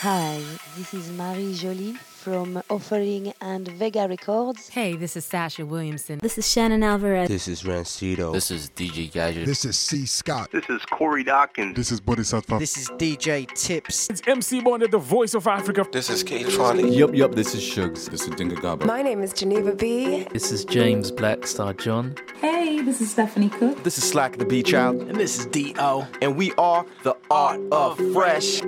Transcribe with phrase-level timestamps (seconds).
[0.00, 0.42] Hi,
[0.76, 4.70] this is Marie Jolie from Offering and Vega Records.
[4.70, 6.20] Hey, this is Sasha Williamson.
[6.22, 7.28] This is Shannon Alvarez.
[7.28, 8.32] This is Rancido.
[8.32, 9.44] This is DJ Gadget.
[9.44, 10.06] This is C.
[10.06, 10.50] Scott.
[10.50, 11.76] This is Corey Dawkins.
[11.76, 12.58] This is Bodhisattva.
[12.58, 14.08] This is DJ Tips.
[14.08, 15.86] It's MC Bonnet, the voice of Africa.
[15.92, 16.96] This is Kate Tronic.
[16.96, 18.10] Yup, yup, this is Shugs.
[18.10, 18.86] This is Dinga Gaba.
[18.86, 20.26] My name is Geneva B.
[20.32, 22.16] This is James Blackstar John.
[22.40, 23.82] Hey, this is Stephanie Cook.
[23.84, 24.94] This is Slack the Beach Out.
[24.94, 26.08] And this is D.O.
[26.22, 28.60] And we are the Art of Fresh.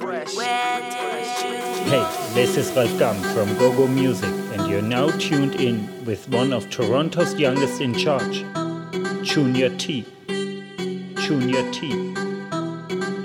[0.00, 0.34] Fresh.
[1.84, 2.02] Hey,
[2.32, 6.70] this is Ralf Gum from GoGo Music, and you're now tuned in with one of
[6.70, 8.46] Toronto's youngest in charge,
[9.22, 10.06] Junior T.
[11.16, 12.14] Junior T.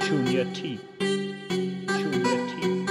[0.01, 0.81] Junior T.
[0.99, 2.85] Junior T.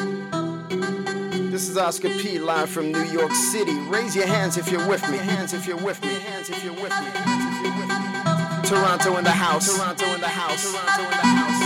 [1.51, 2.39] This is Oscar P.
[2.39, 3.79] live from New York City.
[3.91, 5.19] Raise your hands if you're with me.
[5.19, 6.15] Hands if you're with me.
[6.15, 7.11] Hands if you're with me.
[8.67, 9.77] Toronto in the house.
[9.77, 10.73] Toronto in the house.
[10.73, 11.58] Toronto in the house.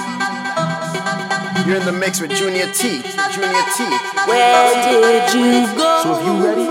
[1.66, 3.02] You're in the mix with Junior T.
[3.30, 3.84] Junior T.
[4.26, 6.00] Where did you go?
[6.02, 6.66] So if you ready,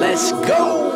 [0.00, 0.89] let's go.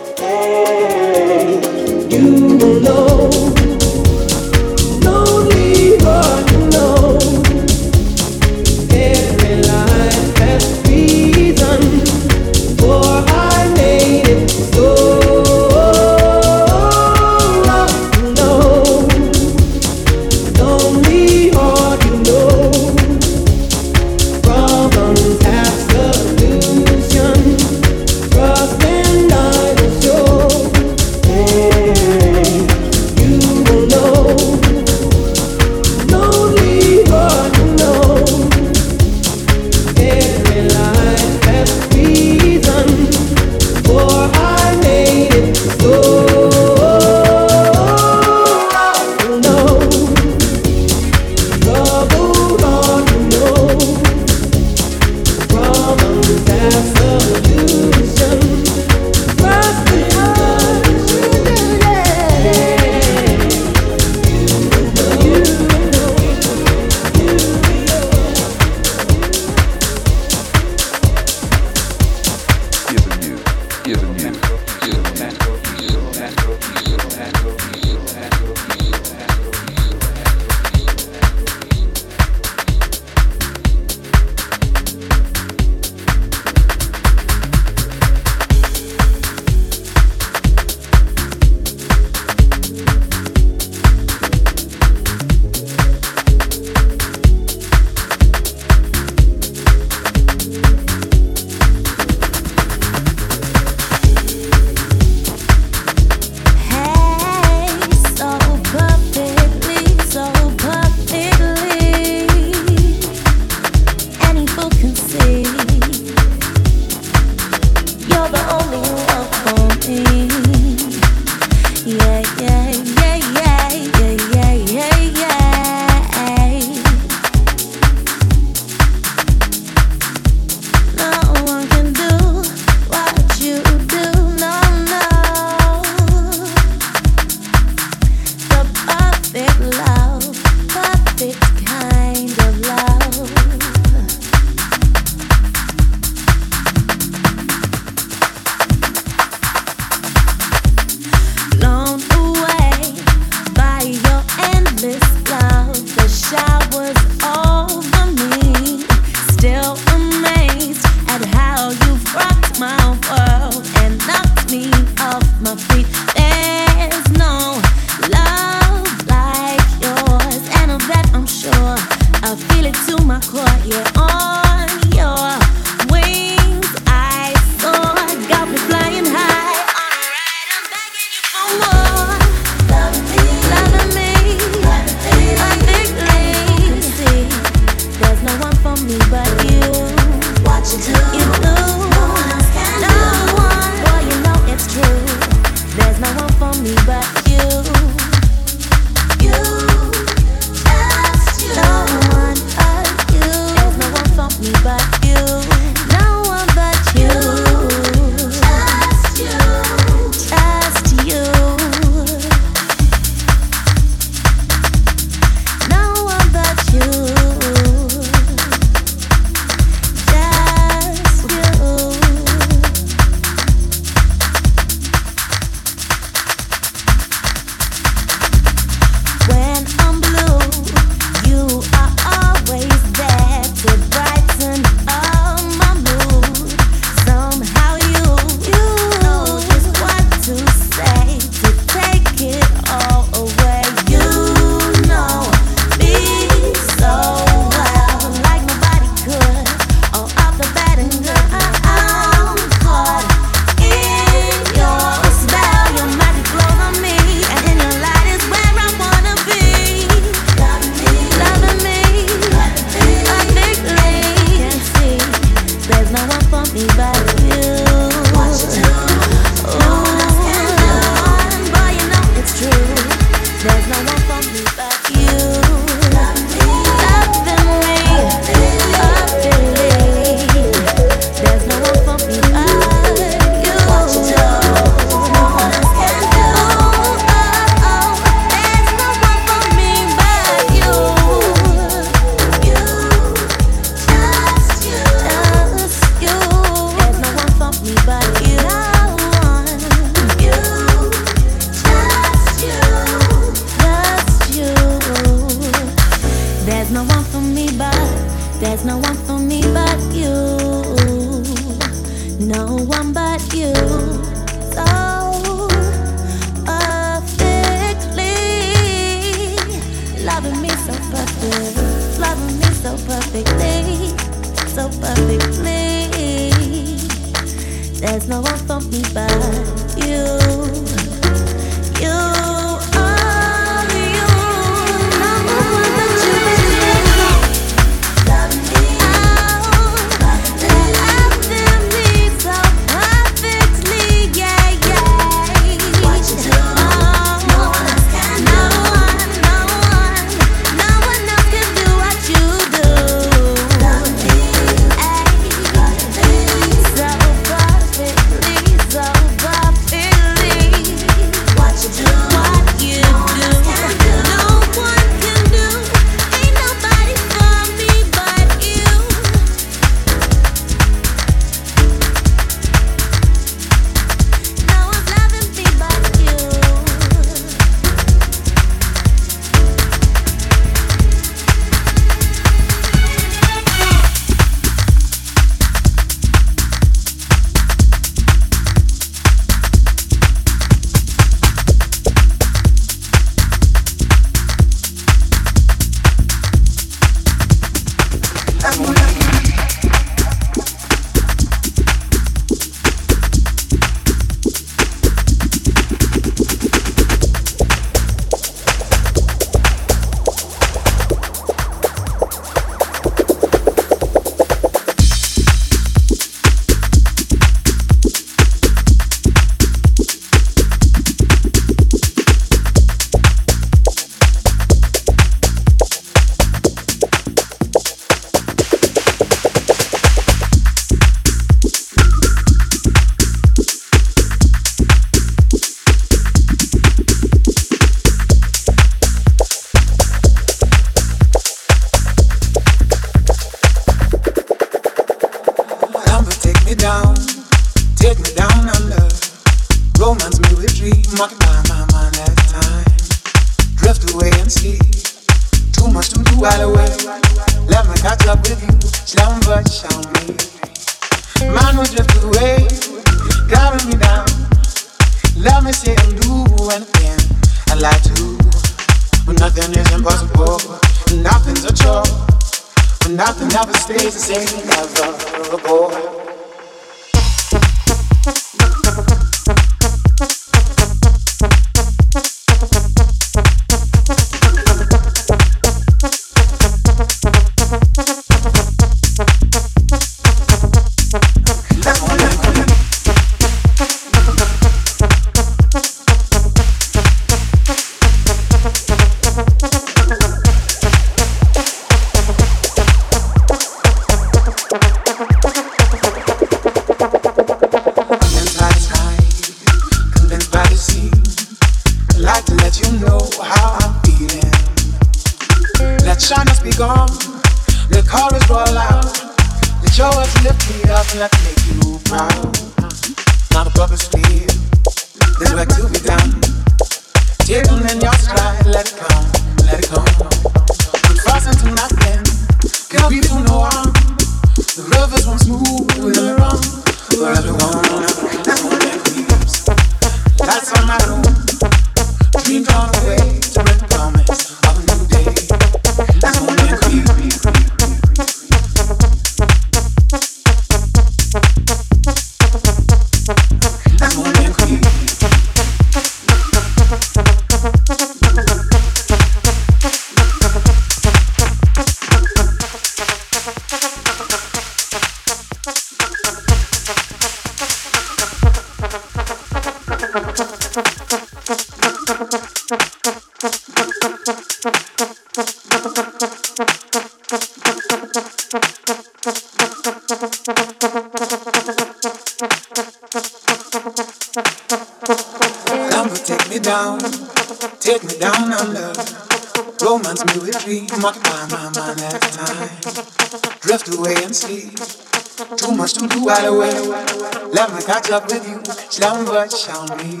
[597.90, 600.00] Up with you, slumber shall me.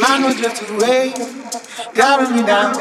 [0.00, 1.12] Man will drift away,
[1.94, 2.74] carry me down.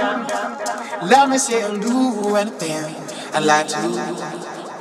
[1.08, 2.96] Let me say and do anything
[3.34, 3.78] I like to.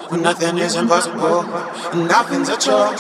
[0.09, 1.45] When nothing is impossible,
[1.93, 2.95] and nothing's a chore.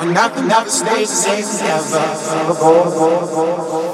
[0.00, 1.62] When nothing ever stays the same as
[1.94, 3.87] ever.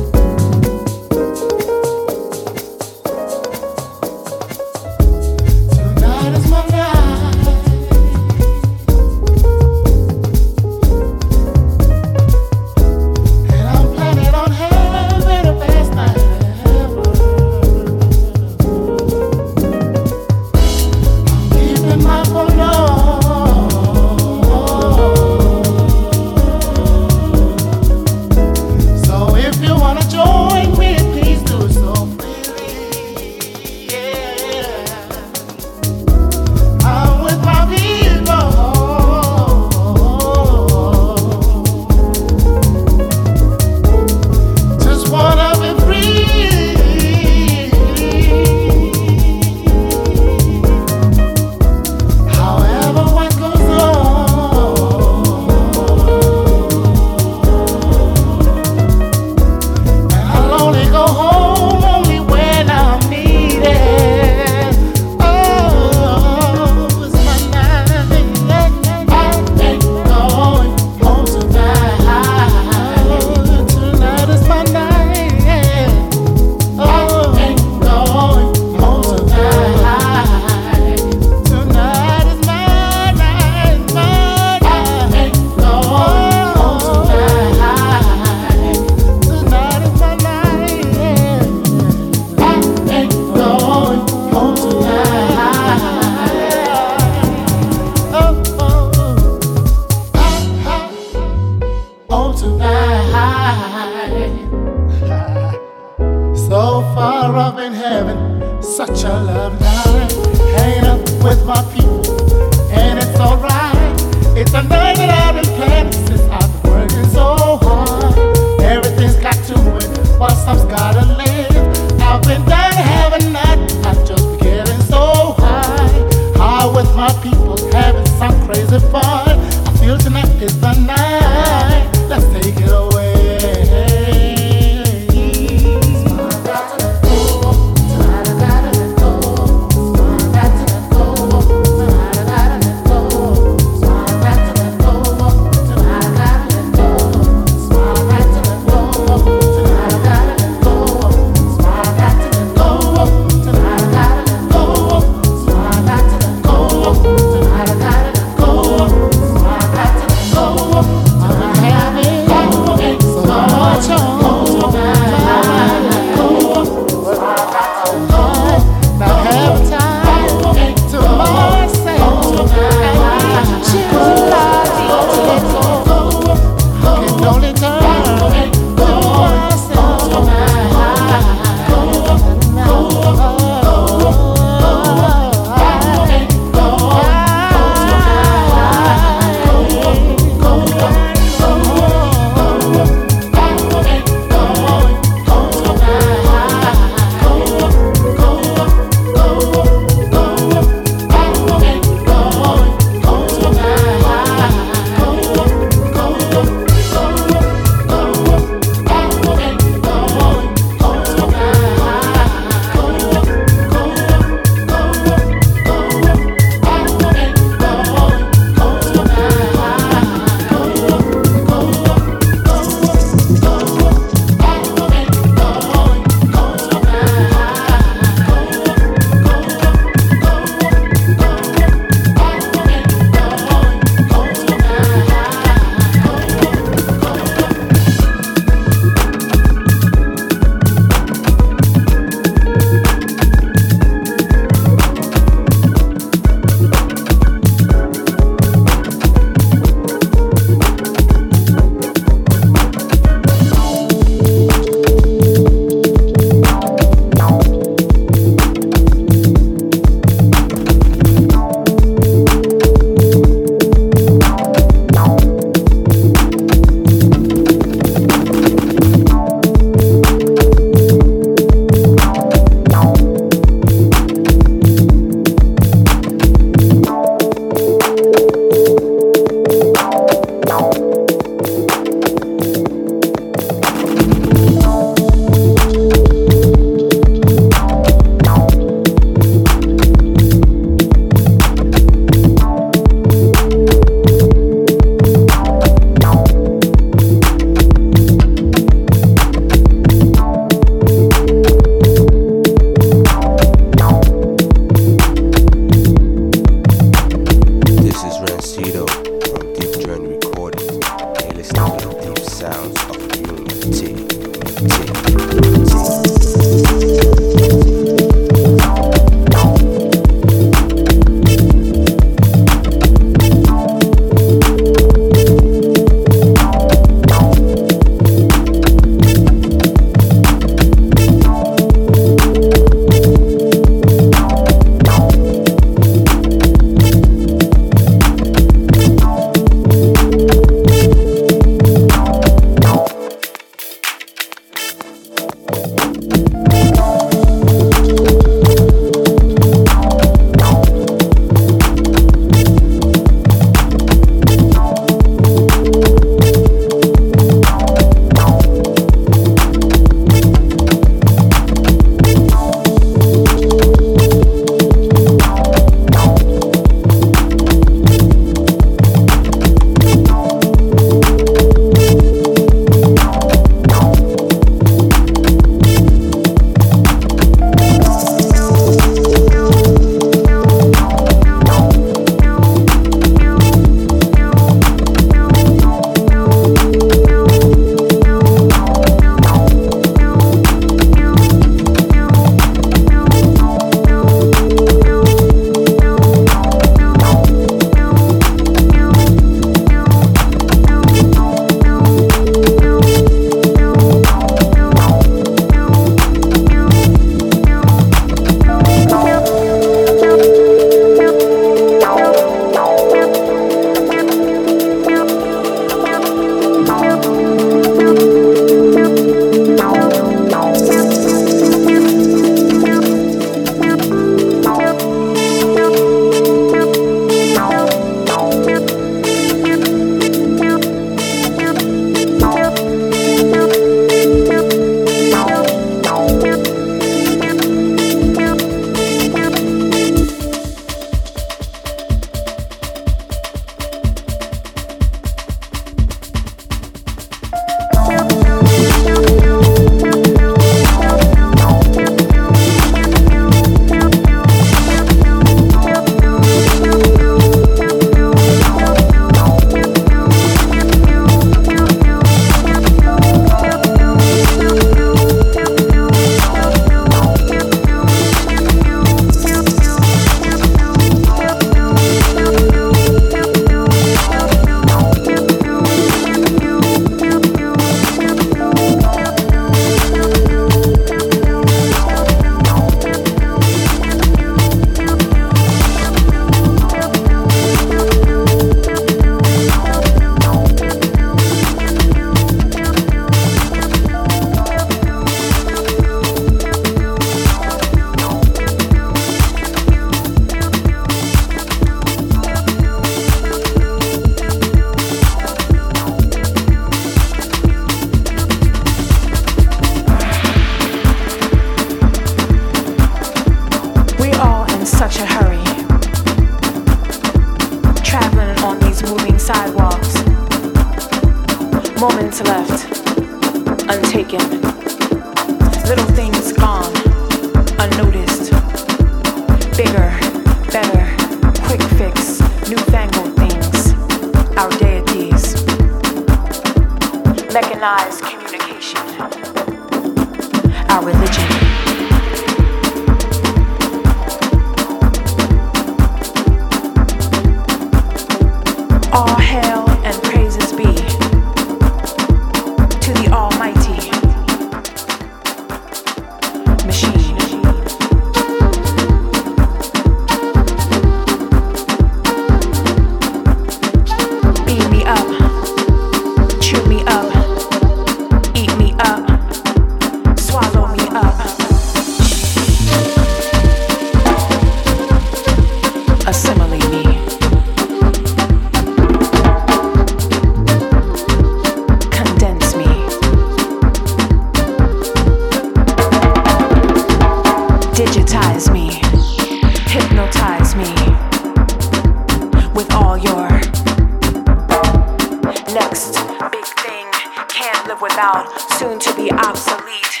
[597.92, 600.00] about soon to be obsolete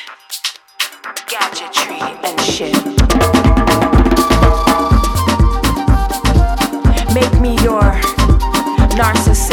[1.28, 2.72] gadgetry and shit.
[7.14, 7.82] Make me your
[8.96, 9.51] narcissist.